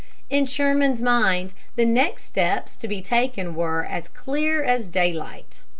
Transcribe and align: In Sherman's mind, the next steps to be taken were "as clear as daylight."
In 0.31 0.47
Sherman's 0.47 0.99
mind, 0.99 1.53
the 1.75 1.85
next 1.85 2.23
steps 2.23 2.75
to 2.77 2.87
be 2.87 3.03
taken 3.03 3.53
were 3.53 3.85
"as 3.85 4.07
clear 4.07 4.63
as 4.63 4.87
daylight." 4.87 5.59